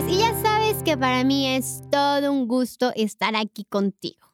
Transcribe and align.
Ángeles 0.00 0.16
y 0.16 0.18
ya 0.18 0.34
sabes 0.40 0.82
que 0.82 0.96
para 0.96 1.24
mí 1.24 1.46
es 1.46 1.82
todo 1.90 2.32
un 2.32 2.46
gusto 2.46 2.92
estar 2.94 3.34
aquí 3.36 3.64
contigo. 3.64 4.32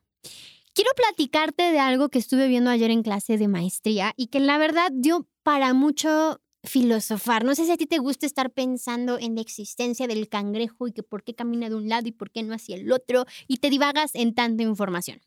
Quiero 0.74 0.90
platicarte 0.94 1.72
de 1.72 1.78
algo 1.78 2.08
que 2.08 2.18
estuve 2.18 2.48
viendo 2.48 2.70
ayer 2.70 2.90
en 2.90 3.02
clase 3.02 3.38
de 3.38 3.48
maestría 3.48 4.12
y 4.16 4.26
que 4.26 4.40
la 4.40 4.58
verdad 4.58 4.90
dio 4.92 5.26
para 5.42 5.72
mucho 5.72 6.40
filosofar. 6.64 7.44
No 7.44 7.54
sé 7.54 7.64
si 7.64 7.72
a 7.72 7.76
ti 7.76 7.86
te 7.86 7.98
gusta 7.98 8.26
estar 8.26 8.50
pensando 8.50 9.18
en 9.18 9.34
la 9.34 9.40
existencia 9.40 10.06
del 10.06 10.28
cangrejo 10.28 10.88
y 10.88 10.92
que 10.92 11.02
por 11.02 11.22
qué 11.24 11.34
camina 11.34 11.68
de 11.68 11.76
un 11.76 11.88
lado 11.88 12.06
y 12.08 12.12
por 12.12 12.30
qué 12.30 12.42
no 12.42 12.54
hacia 12.54 12.76
el 12.76 12.92
otro 12.92 13.24
y 13.48 13.58
te 13.58 13.70
divagas 13.70 14.14
en 14.14 14.34
tanta 14.34 14.62
información. 14.62 15.20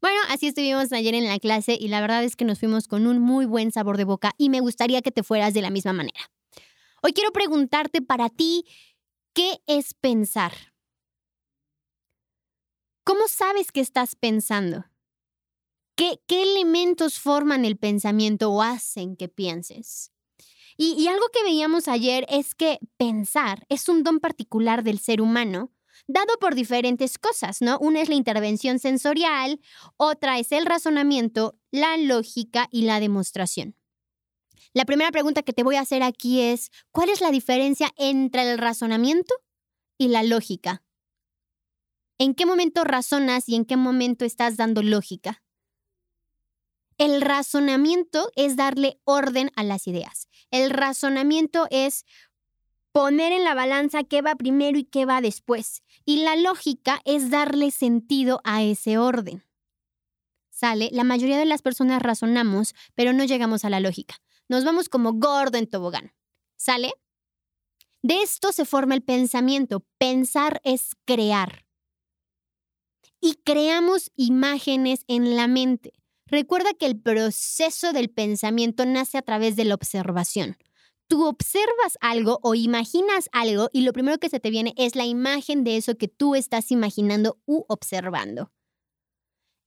Bueno, 0.00 0.20
así 0.30 0.48
estuvimos 0.48 0.92
ayer 0.92 1.14
en 1.14 1.26
la 1.26 1.38
clase 1.38 1.76
y 1.78 1.88
la 1.88 2.00
verdad 2.00 2.24
es 2.24 2.34
que 2.34 2.44
nos 2.44 2.58
fuimos 2.58 2.88
con 2.88 3.06
un 3.06 3.20
muy 3.20 3.46
buen 3.46 3.70
sabor 3.70 3.96
de 3.96 4.04
boca 4.04 4.32
y 4.36 4.50
me 4.50 4.60
gustaría 4.60 5.00
que 5.00 5.12
te 5.12 5.22
fueras 5.22 5.54
de 5.54 5.62
la 5.62 5.70
misma 5.70 5.92
manera. 5.92 6.30
Hoy 7.02 7.12
quiero 7.12 7.30
preguntarte 7.30 8.02
para 8.02 8.30
ti, 8.30 8.64
¿qué 9.36 9.60
es 9.66 9.92
pensar? 9.92 10.54
¿Cómo 13.04 13.28
sabes 13.28 13.70
que 13.70 13.80
estás 13.80 14.16
pensando? 14.16 14.86
¿Qué, 15.94 16.18
¿Qué, 16.26 16.42
elementos 16.42 17.20
forman 17.20 17.66
el 17.66 17.76
pensamiento 17.76 18.50
o 18.50 18.62
hacen 18.62 19.14
que 19.14 19.28
pienses? 19.28 20.10
Y, 20.78 20.94
y 20.94 21.08
algo 21.08 21.26
que 21.34 21.42
veíamos 21.42 21.86
ayer 21.86 22.24
es 22.30 22.54
que 22.54 22.78
pensar 22.96 23.66
es 23.68 23.90
un 23.90 24.02
don 24.02 24.20
particular 24.20 24.82
del 24.82 24.98
ser 24.98 25.20
humano 25.20 25.70
dado 26.06 26.38
por 26.40 26.54
diferentes 26.54 27.18
cosas, 27.18 27.60
¿no? 27.60 27.78
Una 27.78 28.00
es 28.00 28.08
la 28.08 28.14
intervención 28.14 28.78
sensorial, 28.78 29.60
otra 29.98 30.38
es 30.38 30.50
el 30.50 30.64
razonamiento, 30.64 31.58
la 31.70 31.98
lógica 31.98 32.68
y 32.72 32.82
la 32.82 33.00
demostración. 33.00 33.76
La 34.76 34.84
primera 34.84 35.10
pregunta 35.10 35.42
que 35.42 35.54
te 35.54 35.62
voy 35.62 35.76
a 35.76 35.80
hacer 35.80 36.02
aquí 36.02 36.42
es, 36.42 36.70
¿cuál 36.92 37.08
es 37.08 37.22
la 37.22 37.30
diferencia 37.30 37.94
entre 37.96 38.42
el 38.42 38.58
razonamiento 38.58 39.34
y 39.96 40.08
la 40.08 40.22
lógica? 40.22 40.82
¿En 42.18 42.34
qué 42.34 42.44
momento 42.44 42.84
razonas 42.84 43.48
y 43.48 43.54
en 43.54 43.64
qué 43.64 43.78
momento 43.78 44.26
estás 44.26 44.58
dando 44.58 44.82
lógica? 44.82 45.42
El 46.98 47.22
razonamiento 47.22 48.30
es 48.36 48.56
darle 48.56 49.00
orden 49.04 49.50
a 49.56 49.64
las 49.64 49.86
ideas. 49.86 50.28
El 50.50 50.68
razonamiento 50.68 51.66
es 51.70 52.04
poner 52.92 53.32
en 53.32 53.44
la 53.44 53.54
balanza 53.54 54.04
qué 54.04 54.20
va 54.20 54.34
primero 54.34 54.76
y 54.78 54.84
qué 54.84 55.06
va 55.06 55.22
después. 55.22 55.84
Y 56.04 56.18
la 56.18 56.36
lógica 56.36 57.00
es 57.06 57.30
darle 57.30 57.70
sentido 57.70 58.42
a 58.44 58.62
ese 58.62 58.98
orden. 58.98 59.42
¿Sale? 60.50 60.90
La 60.92 61.04
mayoría 61.04 61.38
de 61.38 61.46
las 61.46 61.62
personas 61.62 62.02
razonamos, 62.02 62.74
pero 62.94 63.14
no 63.14 63.24
llegamos 63.24 63.64
a 63.64 63.70
la 63.70 63.80
lógica. 63.80 64.16
Nos 64.48 64.64
vamos 64.64 64.88
como 64.88 65.14
gordo 65.14 65.58
en 65.58 65.66
tobogán. 65.66 66.12
¿Sale? 66.56 66.92
De 68.02 68.22
esto 68.22 68.52
se 68.52 68.64
forma 68.64 68.94
el 68.94 69.02
pensamiento. 69.02 69.84
Pensar 69.98 70.60
es 70.64 70.90
crear. 71.04 71.66
Y 73.20 73.34
creamos 73.44 74.12
imágenes 74.14 75.04
en 75.08 75.36
la 75.36 75.48
mente. 75.48 75.92
Recuerda 76.26 76.74
que 76.74 76.86
el 76.86 77.00
proceso 77.00 77.92
del 77.92 78.10
pensamiento 78.10 78.84
nace 78.84 79.18
a 79.18 79.22
través 79.22 79.56
de 79.56 79.64
la 79.64 79.74
observación. 79.74 80.56
Tú 81.08 81.24
observas 81.24 81.98
algo 82.00 82.40
o 82.42 82.54
imaginas 82.54 83.28
algo 83.32 83.70
y 83.72 83.82
lo 83.82 83.92
primero 83.92 84.18
que 84.18 84.28
se 84.28 84.40
te 84.40 84.50
viene 84.50 84.74
es 84.76 84.96
la 84.96 85.06
imagen 85.06 85.62
de 85.62 85.76
eso 85.76 85.96
que 85.96 86.08
tú 86.08 86.34
estás 86.34 86.72
imaginando 86.72 87.38
u 87.46 87.64
observando. 87.68 88.52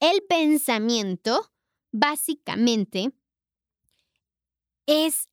El 0.02 0.22
pensamiento, 0.28 1.50
básicamente, 1.92 3.14
es 4.90 5.30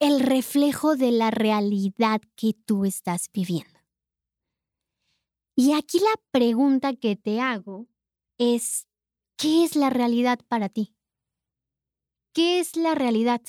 el 0.00 0.20
reflejo 0.20 0.96
de 0.96 1.12
la 1.12 1.30
realidad 1.30 2.20
que 2.36 2.54
tú 2.54 2.84
estás 2.84 3.30
viviendo. 3.32 3.78
Y 5.56 5.74
aquí 5.74 5.98
la 5.98 6.14
pregunta 6.30 6.94
que 6.94 7.16
te 7.16 7.40
hago 7.40 7.86
es, 8.38 8.88
¿Qué 9.40 9.64
es 9.64 9.74
la 9.74 9.88
realidad 9.88 10.38
para 10.48 10.68
ti? 10.68 10.94
¿Qué 12.34 12.60
es 12.60 12.76
la 12.76 12.94
realidad? 12.94 13.40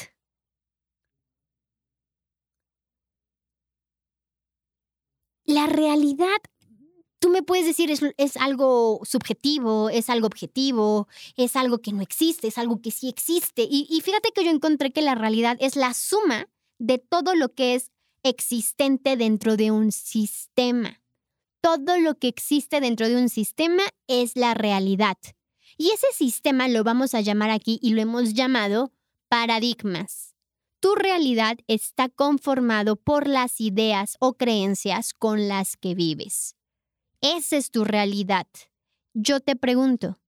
La 5.43 5.67
realidad, 5.67 6.39
tú 7.21 7.29
me 7.29 7.43
puedes 7.43 7.67
decir, 7.67 7.91
es, 8.17 8.37
algo 8.37 8.99
subjetivo, 9.03 9.89
es 9.91 10.09
algo 10.09 10.25
objetivo, 10.25 11.07
es 11.37 11.55
algo 11.55 11.77
que 11.77 11.93
no 11.93 12.01
existe, 12.01 12.47
es 12.47 12.57
algo 12.57 12.81
que 12.81 12.89
sí 12.89 13.07
existe. 13.07 13.61
Y, 13.61 13.87
y 13.89 14.01
fíjate 14.01 14.31
que 14.33 14.43
yo 14.43 14.49
encontré 14.49 14.91
que 14.91 15.03
la 15.03 15.13
realidad 15.13 15.55
es 15.59 15.75
la 15.75 15.93
suma 15.93 16.49
de 16.79 16.97
todo 16.97 17.35
lo 17.35 17.53
que 17.53 17.75
es 17.75 17.91
existente 18.23 19.17
dentro 19.17 19.55
de 19.55 19.69
un 19.69 19.91
sistema. 19.91 20.99
Todo 21.61 21.99
lo 21.99 22.17
que 22.17 22.27
existe 22.27 22.81
dentro 22.81 23.07
de 23.07 23.17
un 23.17 23.29
sistema 23.29 23.83
es 24.07 24.35
la 24.35 24.55
realidad. 24.55 25.17
Y 25.77 25.91
ese 25.91 26.07
sistema 26.13 26.67
lo 26.67 26.83
vamos 26.83 27.13
a 27.13 27.21
llamar 27.21 27.51
aquí 27.51 27.77
y 27.83 27.93
lo 27.93 28.01
hemos 28.01 28.33
llamado 28.33 28.91
paradigmas. 29.29 30.35
Tu 30.79 30.95
realidad 30.95 31.59
está 31.67 32.09
conformado 32.09 32.95
por 32.95 33.27
las 33.27 33.61
ideas 33.61 34.17
o 34.19 34.33
creencias 34.33 35.13
con 35.13 35.47
las 35.47 35.77
que 35.77 35.93
vives. 35.93 36.55
Esa 37.21 37.57
es 37.57 37.69
tu 37.69 37.83
realidad. 37.83 38.47
Yo 39.13 39.39
te 39.41 39.55
pregunto, 39.55 40.19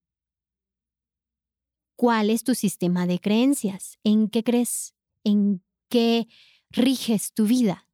¿cuál 1.95 2.29
es 2.29 2.43
tu 2.43 2.53
sistema 2.53 3.07
de 3.07 3.19
creencias? 3.19 3.97
¿En 4.03 4.29
qué 4.29 4.43
crees? 4.43 4.93
¿En 5.23 5.63
qué 5.89 6.27
riges 6.69 7.33
tu 7.33 7.45
vida? 7.45 7.87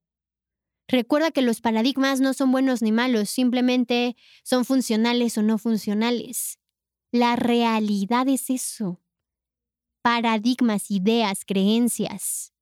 Recuerda 0.90 1.32
que 1.32 1.44
los 1.44 1.62
paradigmas 1.62 2.20
no 2.20 2.34
son 2.34 2.52
buenos 2.52 2.82
ni 2.82 2.92
malos, 2.92 3.30
simplemente 3.30 4.18
son 4.44 4.66
funcionales 4.66 5.38
o 5.38 5.44
no 5.44 5.58
funcionales. 5.58 6.60
La 7.12 7.36
realidad 7.36 8.28
es 8.28 8.50
eso. 8.50 9.00
Paradigmas, 10.02 10.92
ideas, 10.92 11.46
creencias. 11.46 12.54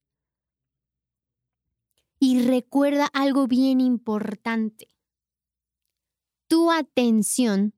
Y 2.19 2.41
recuerda 2.45 3.05
algo 3.13 3.47
bien 3.47 3.79
importante. 3.79 4.89
Tu 6.47 6.71
atención 6.71 7.73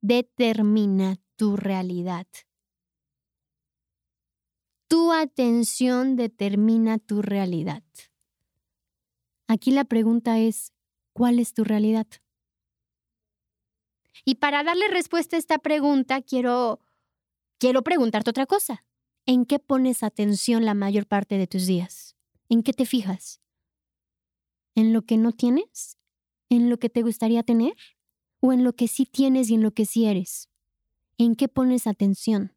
determina 0.00 1.16
tu 1.36 1.56
realidad. 1.56 2.26
Tu 4.88 5.12
atención 5.12 6.16
determina 6.16 6.98
tu 6.98 7.20
realidad. 7.20 7.82
Aquí 9.46 9.72
la 9.72 9.84
pregunta 9.84 10.38
es, 10.38 10.72
¿cuál 11.12 11.38
es 11.38 11.52
tu 11.52 11.64
realidad? 11.64 12.06
Y 14.24 14.36
para 14.36 14.64
darle 14.64 14.88
respuesta 14.88 15.36
a 15.36 15.38
esta 15.38 15.58
pregunta, 15.58 16.22
quiero, 16.22 16.80
quiero 17.58 17.82
preguntarte 17.82 18.30
otra 18.30 18.46
cosa. 18.46 18.86
¿En 19.26 19.44
qué 19.44 19.58
pones 19.58 20.02
atención 20.02 20.64
la 20.64 20.74
mayor 20.74 21.06
parte 21.06 21.36
de 21.36 21.46
tus 21.46 21.66
días? 21.66 22.16
¿En 22.48 22.62
qué 22.62 22.72
te 22.72 22.86
fijas? 22.86 23.42
¿En 24.74 24.92
lo 24.92 25.02
que 25.02 25.18
no 25.18 25.32
tienes? 25.32 25.98
¿En 26.48 26.70
lo 26.70 26.78
que 26.78 26.88
te 26.88 27.02
gustaría 27.02 27.42
tener? 27.42 27.74
¿O 28.46 28.52
en 28.52 28.62
lo 28.62 28.74
que 28.74 28.88
sí 28.88 29.06
tienes 29.06 29.48
y 29.48 29.54
en 29.54 29.62
lo 29.62 29.70
que 29.70 29.86
sí 29.86 30.04
eres? 30.04 30.50
¿En 31.16 31.34
qué 31.34 31.48
pones 31.48 31.86
atención? 31.86 32.54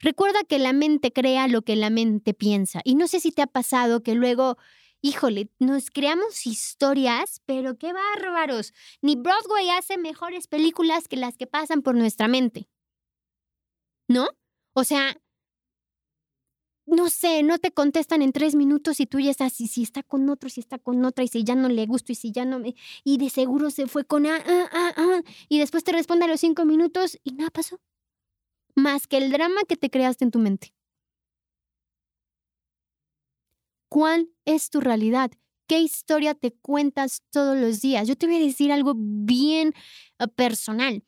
Recuerda 0.00 0.44
que 0.46 0.58
la 0.58 0.74
mente 0.74 1.14
crea 1.14 1.48
lo 1.48 1.62
que 1.62 1.76
la 1.76 1.88
mente 1.88 2.34
piensa. 2.34 2.82
Y 2.84 2.94
no 2.94 3.08
sé 3.08 3.18
si 3.18 3.32
te 3.32 3.40
ha 3.40 3.46
pasado 3.46 4.02
que 4.02 4.14
luego 4.14 4.58
híjole, 5.00 5.50
nos 5.60 5.90
creamos 5.90 6.46
historias, 6.46 7.40
pero 7.46 7.78
qué 7.78 7.94
bárbaros. 7.94 8.74
Ni 9.00 9.16
Broadway 9.16 9.70
hace 9.70 9.96
mejores 9.96 10.46
películas 10.46 11.08
que 11.08 11.16
las 11.16 11.38
que 11.38 11.46
pasan 11.46 11.80
por 11.80 11.94
nuestra 11.94 12.28
mente. 12.28 12.68
¿No? 14.08 14.28
O 14.74 14.84
sea, 14.84 15.18
no 16.88 17.10
sé, 17.10 17.42
no 17.42 17.58
te 17.58 17.70
contestan 17.70 18.22
en 18.22 18.32
tres 18.32 18.54
minutos 18.54 19.00
y 19.00 19.06
tú 19.06 19.20
ya 19.20 19.30
estás, 19.30 19.60
y 19.60 19.68
si 19.68 19.82
está 19.82 20.02
con 20.02 20.28
otro, 20.30 20.48
si 20.48 20.60
está 20.60 20.78
con 20.78 21.04
otra, 21.04 21.24
y 21.24 21.28
si 21.28 21.44
ya 21.44 21.54
no 21.54 21.68
le 21.68 21.86
gusto, 21.86 22.12
y 22.12 22.14
si 22.14 22.32
ya 22.32 22.44
no 22.44 22.58
me. 22.58 22.74
Y 23.04 23.18
de 23.18 23.30
seguro 23.30 23.70
se 23.70 23.86
fue 23.86 24.04
con 24.04 24.26
ah, 24.26 24.42
ah, 24.46 24.68
ah, 24.72 24.92
ah. 24.96 25.22
Y 25.48 25.58
después 25.58 25.84
te 25.84 25.92
responde 25.92 26.24
a 26.24 26.28
los 26.28 26.40
cinco 26.40 26.64
minutos 26.64 27.18
y 27.24 27.32
nada 27.32 27.50
pasó. 27.50 27.80
Más 28.74 29.06
que 29.06 29.18
el 29.18 29.30
drama 29.30 29.62
que 29.68 29.76
te 29.76 29.90
creaste 29.90 30.24
en 30.24 30.30
tu 30.30 30.38
mente. 30.38 30.72
¿Cuál 33.88 34.30
es 34.44 34.70
tu 34.70 34.80
realidad? 34.80 35.30
¿Qué 35.66 35.80
historia 35.80 36.34
te 36.34 36.52
cuentas 36.52 37.22
todos 37.30 37.56
los 37.58 37.80
días? 37.80 38.08
Yo 38.08 38.16
te 38.16 38.26
voy 38.26 38.36
a 38.36 38.40
decir 38.40 38.72
algo 38.72 38.94
bien 38.96 39.74
eh, 40.18 40.28
personal. 40.28 41.04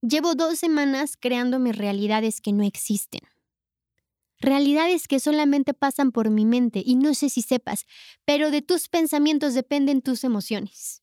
Llevo 0.00 0.34
dos 0.34 0.58
semanas 0.58 1.16
creando 1.16 1.58
mis 1.58 1.76
realidades 1.76 2.40
que 2.40 2.52
no 2.52 2.64
existen. 2.64 3.20
Realidades 4.40 5.08
que 5.08 5.18
solamente 5.18 5.74
pasan 5.74 6.12
por 6.12 6.30
mi 6.30 6.46
mente 6.46 6.82
y 6.84 6.96
no 6.96 7.14
sé 7.14 7.28
si 7.28 7.42
sepas, 7.42 7.86
pero 8.24 8.50
de 8.50 8.62
tus 8.62 8.88
pensamientos 8.88 9.54
dependen 9.54 10.00
tus 10.00 10.22
emociones. 10.22 11.02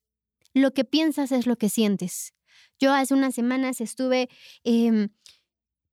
Lo 0.53 0.73
que 0.73 0.85
piensas 0.85 1.33
es 1.33 1.45
lo 1.45 1.57
que 1.57 1.69
sientes. 1.69 2.33
Yo 2.79 2.93
hace 2.93 3.13
unas 3.13 3.35
semanas 3.35 3.81
estuve 3.81 4.29
em, 4.63 5.09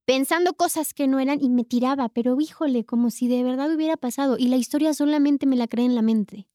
pensando 0.04 0.54
cosas 0.54 0.94
que 0.94 1.08
no 1.08 1.18
eran 1.18 1.42
y 1.42 1.48
me 1.48 1.64
tiraba, 1.64 2.08
pero 2.08 2.40
híjole, 2.40 2.84
como 2.84 3.10
si 3.10 3.26
de 3.26 3.42
verdad 3.42 3.74
hubiera 3.74 3.96
pasado 3.96 4.36
y 4.38 4.46
la 4.46 4.56
historia 4.56 4.94
solamente 4.94 5.46
me 5.46 5.56
la 5.56 5.66
creé 5.66 5.86
en 5.86 5.96
la 5.96 6.02
mente. 6.02 6.48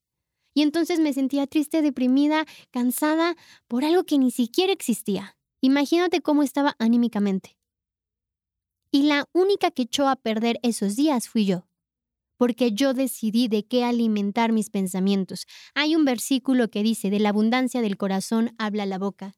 Y 0.54 0.62
entonces 0.62 1.00
me 1.00 1.14
sentía 1.14 1.48
triste, 1.48 1.82
deprimida, 1.82 2.46
cansada 2.72 3.36
por 3.68 3.86
algo 3.86 4.06
que 4.06 4.18
ni 4.18 4.32
siquiera 4.32 4.74
existía. 4.74 5.38
Imagínate 5.62 6.22
cómo 6.22 6.44
estaba 6.44 6.76
anímicamente. 6.80 7.57
Y 8.92 9.04
la 9.04 9.26
única 9.34 9.72
que 9.72 9.84
echó 9.84 10.08
a 10.08 10.16
perder 10.16 10.60
esos 10.64 10.96
días 10.96 11.28
fui 11.28 11.46
yo, 11.46 11.68
porque 12.38 12.72
yo 12.72 12.94
decidí 12.94 13.48
de 13.48 13.66
qué 13.66 13.84
alimentar 13.84 14.52
mis 14.52 14.70
pensamientos. 14.70 15.46
Hay 15.76 15.96
un 15.96 16.06
versículo 16.06 16.70
que 16.70 16.84
dice, 16.84 17.10
de 17.10 17.20
la 17.20 17.30
abundancia 17.30 17.82
del 17.82 17.98
corazón 17.98 18.56
habla 18.58 18.86
la 18.86 18.98
boca. 18.98 19.36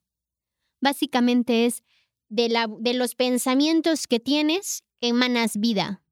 Básicamente 0.80 1.66
es, 1.66 1.82
de, 2.28 2.94
los 2.94 3.14
pensamientos 3.14 4.06
que 4.06 4.20
tienes, 4.20 4.84
emanas 5.00 5.58
vida. 5.58 6.02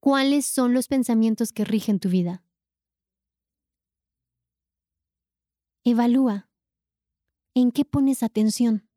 ¿Cuáles 0.00 0.44
son 0.44 0.74
los 0.74 0.88
pensamientos 0.88 1.52
que 1.52 1.64
rigen 1.64 1.98
tu 1.98 2.10
vida? 2.10 2.42
Evalúa. 5.84 6.50
¿En 7.54 7.70
qué 7.70 7.84
pones 7.84 8.22
atención? 8.22 8.88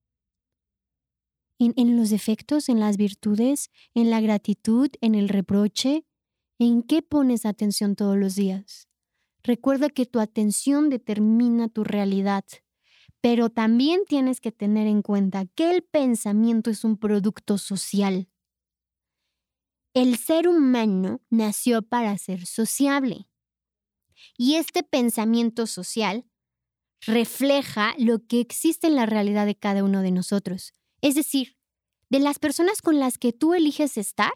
¿En, 1.59 1.98
los 1.98 2.12
defectos, 2.12 2.69
en 2.69 2.80
las 2.80 2.98
virtudes, 2.98 3.71
en 3.95 4.12
la 4.12 4.21
gratitud, 4.21 4.89
en 5.01 5.15
el 5.15 5.27
reproche? 5.27 6.06
¿En 6.59 6.83
qué 6.83 7.01
pones 7.01 7.45
atención 7.45 7.95
todos 7.95 8.15
los 8.15 8.36
días? 8.36 8.88
Recuerda 9.42 9.89
que 9.89 10.06
tu 10.06 10.19
atención 10.19 10.89
determina 10.89 11.68
tu 11.68 11.83
realidad, 11.83 12.45
pero 13.21 13.50
también 13.50 14.01
tienes 14.07 14.39
que 14.39 14.51
tener 14.51 14.86
en 14.86 15.01
cuenta 15.01 15.45
que 15.45 15.71
el 15.71 15.83
pensamiento 15.83 16.69
es 16.69 16.83
un 16.83 16.98
producto 16.98 17.57
social. 17.57 18.30
El 19.95 20.18
ser 20.18 20.48
humano 20.48 21.21
nació 21.31 21.81
para 21.81 22.15
ser 22.19 22.45
sociable. 22.45 23.27
Y 24.38 24.56
este 24.56 24.83
pensamiento 24.83 25.65
social 25.65 26.25
refleja 27.01 27.95
lo 27.98 28.25
que 28.27 28.39
existe 28.39 28.88
en 28.88 28.95
la 28.95 29.07
realidad 29.07 29.48
de 29.48 29.56
cada 29.56 29.83
uno 29.83 30.01
de 30.01 30.12
nosotros. 30.12 30.76
Es 31.01 31.15
decir, 31.15 31.57
de 32.09 32.19
las 32.19 32.39
personas 32.39 32.81
con 32.81 32.99
las 32.99 33.17
que 33.17 33.33
tú 33.33 33.53
eliges 33.53 33.97
estar, 33.97 34.33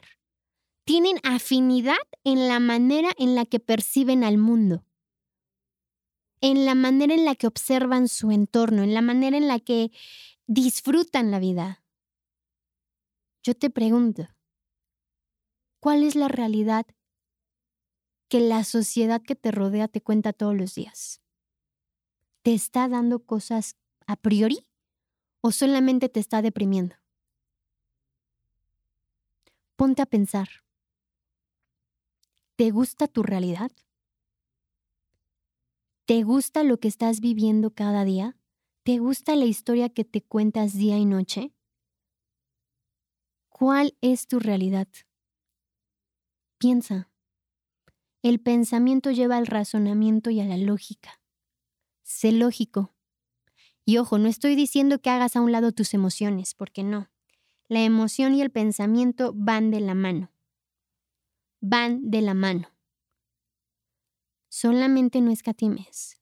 tienen 0.85 1.17
afinidad 1.23 1.97
en 2.23 2.47
la 2.47 2.59
manera 2.59 3.11
en 3.17 3.35
la 3.35 3.45
que 3.45 3.59
perciben 3.59 4.23
al 4.23 4.37
mundo, 4.37 4.85
en 6.41 6.65
la 6.65 6.75
manera 6.75 7.13
en 7.13 7.25
la 7.25 7.35
que 7.35 7.47
observan 7.47 8.07
su 8.07 8.31
entorno, 8.31 8.83
en 8.83 8.93
la 8.93 9.01
manera 9.01 9.37
en 9.37 9.47
la 9.47 9.59
que 9.59 9.91
disfrutan 10.47 11.31
la 11.31 11.39
vida. 11.39 11.83
Yo 13.43 13.55
te 13.55 13.69
pregunto, 13.69 14.27
¿cuál 15.79 16.03
es 16.03 16.15
la 16.15 16.27
realidad 16.27 16.85
que 18.27 18.39
la 18.39 18.63
sociedad 18.63 19.21
que 19.21 19.35
te 19.35 19.51
rodea 19.51 19.87
te 19.87 20.01
cuenta 20.01 20.33
todos 20.33 20.55
los 20.55 20.75
días? 20.75 21.21
¿Te 22.43 22.53
está 22.53 22.87
dando 22.87 23.23
cosas 23.25 23.77
a 24.07 24.15
priori? 24.15 24.67
O 25.41 25.51
solamente 25.51 26.09
te 26.09 26.19
está 26.19 26.41
deprimiendo? 26.41 26.95
Ponte 29.75 30.01
a 30.01 30.05
pensar. 30.05 30.49
¿Te 32.55 32.69
gusta 32.69 33.07
tu 33.07 33.23
realidad? 33.23 33.71
¿Te 36.05 36.23
gusta 36.23 36.63
lo 36.63 36.79
que 36.79 36.87
estás 36.87 37.19
viviendo 37.21 37.73
cada 37.73 38.03
día? 38.05 38.37
¿Te 38.83 38.99
gusta 38.99 39.35
la 39.35 39.45
historia 39.45 39.89
que 39.89 40.03
te 40.03 40.21
cuentas 40.21 40.73
día 40.73 40.97
y 40.97 41.05
noche? 41.05 41.53
¿Cuál 43.49 43.95
es 44.01 44.27
tu 44.27 44.39
realidad? 44.39 44.87
Piensa. 46.57 47.09
El 48.21 48.39
pensamiento 48.39 49.09
lleva 49.11 49.37
al 49.37 49.47
razonamiento 49.47 50.29
y 50.29 50.39
a 50.39 50.45
la 50.45 50.57
lógica. 50.57 51.19
Sé 52.03 52.31
lógico. 52.31 52.93
Y 53.91 53.97
ojo, 53.97 54.17
no 54.17 54.29
estoy 54.29 54.55
diciendo 54.55 55.01
que 55.01 55.09
hagas 55.09 55.35
a 55.35 55.41
un 55.41 55.51
lado 55.51 55.73
tus 55.73 55.93
emociones, 55.93 56.53
porque 56.53 56.81
no. 56.81 57.09
La 57.67 57.81
emoción 57.81 58.33
y 58.33 58.41
el 58.41 58.49
pensamiento 58.49 59.33
van 59.35 59.69
de 59.69 59.81
la 59.81 59.95
mano. 59.95 60.31
Van 61.59 62.09
de 62.09 62.21
la 62.21 62.33
mano. 62.33 62.69
Solamente 64.47 65.19
no 65.19 65.29
escatimes. 65.29 66.21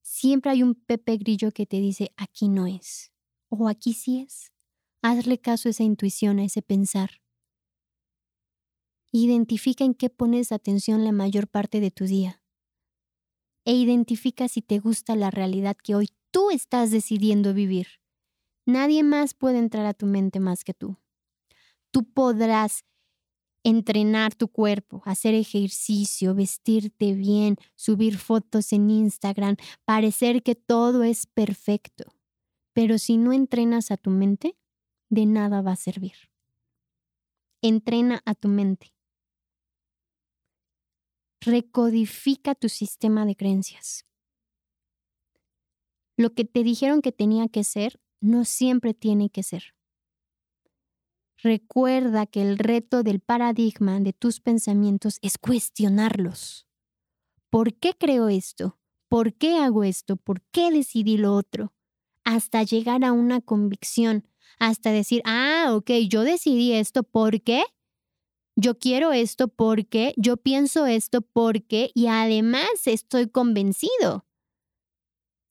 Siempre 0.00 0.52
hay 0.52 0.62
un 0.62 0.74
Pepe 0.74 1.18
Grillo 1.18 1.52
que 1.52 1.66
te 1.66 1.76
dice 1.76 2.10
aquí 2.16 2.48
no 2.48 2.66
es 2.66 3.12
o 3.50 3.68
aquí 3.68 3.92
sí 3.92 4.20
es. 4.20 4.50
Hazle 5.02 5.38
caso 5.38 5.68
a 5.68 5.72
esa 5.72 5.82
intuición, 5.82 6.38
a 6.38 6.44
ese 6.44 6.62
pensar. 6.62 7.20
Identifica 9.12 9.84
en 9.84 9.92
qué 9.92 10.08
pones 10.08 10.52
atención 10.52 11.04
la 11.04 11.12
mayor 11.12 11.48
parte 11.48 11.80
de 11.80 11.90
tu 11.90 12.06
día 12.06 12.40
e 13.68 13.74
identifica 13.74 14.48
si 14.48 14.62
te 14.62 14.78
gusta 14.78 15.14
la 15.14 15.30
realidad 15.30 15.76
que 15.76 15.94
hoy 15.94 16.08
tú 16.30 16.50
estás 16.50 16.90
decidiendo 16.90 17.52
vivir. 17.52 17.86
Nadie 18.64 19.02
más 19.02 19.34
puede 19.34 19.58
entrar 19.58 19.84
a 19.84 19.92
tu 19.92 20.06
mente 20.06 20.40
más 20.40 20.64
que 20.64 20.72
tú. 20.72 20.96
Tú 21.90 22.10
podrás 22.10 22.86
entrenar 23.64 24.34
tu 24.34 24.48
cuerpo, 24.48 25.02
hacer 25.04 25.34
ejercicio, 25.34 26.34
vestirte 26.34 27.12
bien, 27.12 27.56
subir 27.74 28.16
fotos 28.16 28.72
en 28.72 28.88
Instagram, 28.88 29.56
parecer 29.84 30.42
que 30.42 30.54
todo 30.54 31.02
es 31.02 31.26
perfecto. 31.26 32.04
Pero 32.72 32.96
si 32.96 33.18
no 33.18 33.34
entrenas 33.34 33.90
a 33.90 33.98
tu 33.98 34.08
mente, 34.08 34.56
de 35.10 35.26
nada 35.26 35.60
va 35.60 35.72
a 35.72 35.76
servir. 35.76 36.14
Entrena 37.60 38.22
a 38.24 38.34
tu 38.34 38.48
mente 38.48 38.94
recodifica 41.40 42.54
tu 42.54 42.68
sistema 42.68 43.24
de 43.26 43.36
creencias. 43.36 44.04
Lo 46.16 46.34
que 46.34 46.44
te 46.44 46.64
dijeron 46.64 47.00
que 47.00 47.12
tenía 47.12 47.48
que 47.48 47.62
ser, 47.64 48.00
no 48.20 48.44
siempre 48.44 48.94
tiene 48.94 49.30
que 49.30 49.42
ser. 49.42 49.74
Recuerda 51.40 52.26
que 52.26 52.42
el 52.42 52.58
reto 52.58 53.04
del 53.04 53.20
paradigma 53.20 54.00
de 54.00 54.12
tus 54.12 54.40
pensamientos 54.40 55.18
es 55.22 55.38
cuestionarlos. 55.38 56.66
¿Por 57.48 57.74
qué 57.74 57.94
creo 57.96 58.28
esto? 58.28 58.78
¿Por 59.08 59.34
qué 59.34 59.56
hago 59.58 59.84
esto? 59.84 60.16
¿Por 60.16 60.42
qué 60.50 60.72
decidí 60.72 61.16
lo 61.16 61.34
otro? 61.34 61.72
Hasta 62.24 62.64
llegar 62.64 63.04
a 63.04 63.12
una 63.12 63.40
convicción, 63.40 64.26
hasta 64.58 64.90
decir, 64.90 65.22
ah, 65.24 65.68
ok, 65.74 65.90
yo 66.08 66.22
decidí 66.22 66.72
esto, 66.72 67.04
¿por 67.04 67.40
qué? 67.40 67.62
Yo 68.60 68.76
quiero 68.76 69.12
esto 69.12 69.46
porque, 69.46 70.12
yo 70.16 70.36
pienso 70.36 70.86
esto 70.86 71.22
porque, 71.22 71.92
y 71.94 72.08
además 72.08 72.86
estoy 72.86 73.28
convencido 73.28 74.26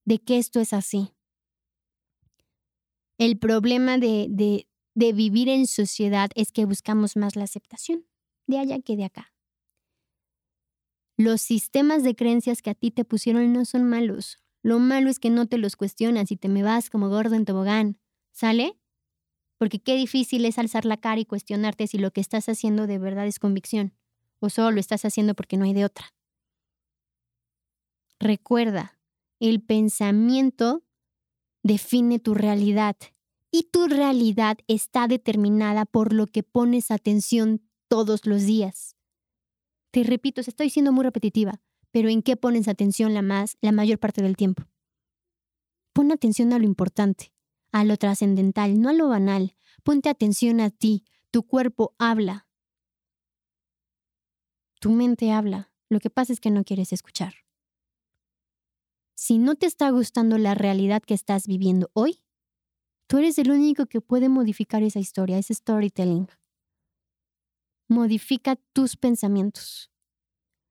de 0.03 0.19
que 0.19 0.37
esto 0.37 0.59
es 0.59 0.73
así. 0.73 1.13
El 3.17 3.39
problema 3.39 3.97
de, 3.97 4.27
de, 4.29 4.67
de 4.93 5.13
vivir 5.13 5.47
en 5.47 5.67
sociedad 5.67 6.29
es 6.35 6.51
que 6.51 6.65
buscamos 6.65 7.15
más 7.15 7.37
la 7.37 7.45
aceptación, 7.45 8.05
de 8.45 8.59
allá 8.59 8.81
que 8.81 8.97
de 8.97 9.05
acá. 9.05 9.33
Los 11.15 11.41
sistemas 11.41 12.03
de 12.03 12.13
creencias 12.13 12.61
que 12.61 12.71
a 12.71 12.75
ti 12.75 12.91
te 12.91 13.05
pusieron 13.05 13.53
no 13.53 13.63
son 13.63 13.85
malos. 13.85 14.37
Lo 14.63 14.79
malo 14.79 15.09
es 15.09 15.17
que 15.17 15.29
no 15.29 15.47
te 15.47 15.57
los 15.57 15.77
cuestionas 15.77 16.29
y 16.29 16.35
te 16.35 16.49
me 16.49 16.61
vas 16.61 16.89
como 16.89 17.07
gordo 17.07 17.35
en 17.35 17.45
tobogán. 17.45 17.99
¿Sale? 18.33 18.77
Porque 19.57 19.79
qué 19.79 19.95
difícil 19.95 20.45
es 20.45 20.57
alzar 20.57 20.85
la 20.85 20.97
cara 20.97 21.19
y 21.19 21.25
cuestionarte 21.25 21.87
si 21.87 21.97
lo 21.97 22.11
que 22.11 22.21
estás 22.21 22.47
haciendo 22.49 22.87
de 22.87 22.99
verdad 22.99 23.27
es 23.27 23.39
convicción 23.39 23.93
o 24.39 24.49
solo 24.49 24.71
lo 24.71 24.79
estás 24.79 25.03
haciendo 25.05 25.33
porque 25.33 25.57
no 25.57 25.65
hay 25.65 25.73
de 25.73 25.85
otra. 25.85 26.13
Recuerda, 28.19 28.99
el 29.39 29.61
pensamiento 29.61 30.83
define 31.63 32.19
tu 32.19 32.33
realidad 32.33 32.95
y 33.51 33.63
tu 33.71 33.87
realidad 33.87 34.57
está 34.67 35.07
determinada 35.07 35.85
por 35.85 36.13
lo 36.13 36.27
que 36.27 36.43
pones 36.43 36.91
atención 36.91 37.61
todos 37.87 38.25
los 38.25 38.43
días. 38.43 38.95
Te 39.91 40.03
repito, 40.03 40.41
estoy 40.41 40.69
siendo 40.69 40.91
muy 40.91 41.03
repetitiva, 41.03 41.61
pero 41.91 42.09
¿en 42.09 42.21
qué 42.21 42.35
pones 42.35 42.67
atención 42.67 43.13
la 43.13 43.21
más 43.21 43.57
la 43.61 43.71
mayor 43.71 43.99
parte 43.99 44.21
del 44.21 44.35
tiempo? 44.35 44.63
Pon 45.93 46.11
atención 46.11 46.53
a 46.53 46.59
lo 46.59 46.65
importante 46.65 47.31
a 47.71 47.83
lo 47.83 47.97
trascendental, 47.97 48.79
no 48.79 48.89
a 48.89 48.93
lo 48.93 49.09
banal. 49.09 49.55
Ponte 49.83 50.09
atención 50.09 50.59
a 50.59 50.69
ti. 50.69 51.05
Tu 51.31 51.43
cuerpo 51.43 51.95
habla. 51.97 52.47
Tu 54.79 54.91
mente 54.91 55.31
habla. 55.31 55.71
Lo 55.89 55.99
que 55.99 56.09
pasa 56.09 56.33
es 56.33 56.39
que 56.39 56.51
no 56.51 56.63
quieres 56.63 56.93
escuchar. 56.93 57.33
Si 59.15 59.39
no 59.39 59.55
te 59.55 59.65
está 59.65 59.89
gustando 59.89 60.37
la 60.37 60.53
realidad 60.53 61.01
que 61.01 61.13
estás 61.13 61.47
viviendo 61.47 61.89
hoy, 61.93 62.21
tú 63.07 63.17
eres 63.17 63.39
el 63.39 63.49
único 63.51 63.87
que 63.87 64.01
puede 64.01 64.29
modificar 64.29 64.83
esa 64.83 64.99
historia, 64.99 65.37
ese 65.37 65.53
storytelling. 65.55 66.27
Modifica 67.87 68.57
tus 68.73 68.95
pensamientos. 68.95 69.89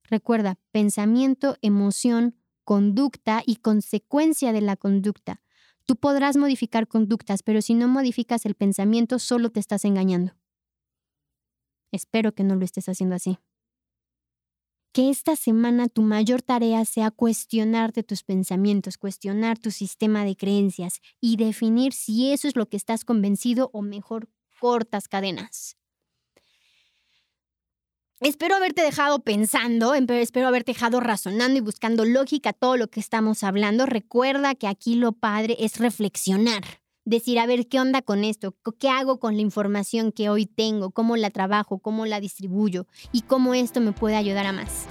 Recuerda, 0.04 0.58
pensamiento, 0.70 1.56
emoción, 1.60 2.36
conducta 2.64 3.42
y 3.44 3.56
consecuencia 3.56 4.52
de 4.52 4.60
la 4.60 4.76
conducta. 4.76 5.42
Tú 5.86 5.96
podrás 5.96 6.36
modificar 6.36 6.88
conductas, 6.88 7.42
pero 7.42 7.62
si 7.62 7.74
no 7.74 7.88
modificas 7.88 8.44
el 8.44 8.54
pensamiento, 8.54 9.18
solo 9.18 9.50
te 9.50 9.60
estás 9.60 9.84
engañando. 9.84 10.34
Espero 11.92 12.34
que 12.34 12.44
no 12.44 12.56
lo 12.56 12.64
estés 12.64 12.88
haciendo 12.88 13.14
así. 13.16 13.38
que 14.92 15.10
esta 15.10 15.36
semana 15.36 15.88
tu 15.88 16.00
mayor 16.00 16.40
tarea 16.40 16.86
sea 16.86 17.10
cuestionarte 17.10 18.02
tus 18.02 18.22
pensamientos, 18.22 18.96
cuestionar 18.96 19.58
tu 19.58 19.70
sistema 19.70 20.24
de 20.24 20.36
creencias 20.36 21.00
y 21.20 21.36
definir 21.36 21.92
si 21.92 22.32
eso 22.32 22.48
es 22.48 22.56
lo 22.56 22.70
que 22.70 22.78
estás 22.78 23.04
convencido 23.04 23.68
o 23.74 23.82
mejor 23.82 24.30
cortas 24.58 25.06
cadenas. 25.06 25.76
Espero 28.20 28.56
haberte 28.56 28.80
dejado 28.80 29.18
pensando, 29.18 29.94
espero 29.94 30.48
haberte 30.48 30.72
dejado 30.72 31.00
razonando 31.00 31.58
y 31.58 31.60
buscando 31.60 32.06
lógica 32.06 32.54
todo 32.54 32.78
lo 32.78 32.88
que 32.88 32.98
estamos 32.98 33.44
hablando. 33.44 33.84
Recuerda 33.84 34.54
que 34.54 34.68
aquí 34.68 34.94
lo 34.94 35.12
padre 35.12 35.54
es 35.58 35.78
reflexionar, 35.78 36.62
decir, 37.04 37.38
a 37.38 37.46
ver, 37.46 37.68
¿qué 37.68 37.78
onda 37.78 38.00
con 38.00 38.24
esto? 38.24 38.54
¿Qué 38.80 38.88
hago 38.88 39.20
con 39.20 39.36
la 39.36 39.42
información 39.42 40.12
que 40.12 40.30
hoy 40.30 40.46
tengo? 40.46 40.92
¿Cómo 40.92 41.16
la 41.16 41.28
trabajo? 41.28 41.78
¿Cómo 41.78 42.06
la 42.06 42.18
distribuyo? 42.18 42.86
Y 43.12 43.20
cómo 43.22 43.52
esto 43.52 43.82
me 43.82 43.92
puede 43.92 44.16
ayudar 44.16 44.46
a 44.46 44.52
más. 44.52 44.86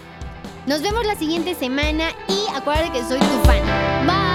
Nos 0.67 0.83
vemos 0.83 1.03
la 1.07 1.15
siguiente 1.15 1.55
semana 1.55 2.09
y 2.27 2.55
acuérdate 2.55 2.91
que 2.91 3.03
soy 3.05 3.19
tu 3.19 3.39
fan. 3.43 4.05
Bye. 4.05 4.34